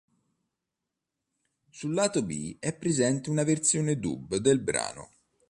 Sul 1.69 1.93
lato 1.93 2.23
b 2.23 2.55
è 2.57 2.73
presente 2.75 3.29
una 3.29 3.43
versione 3.43 3.99
Dub 3.99 4.35
del 4.37 4.59
brano. 4.59 5.11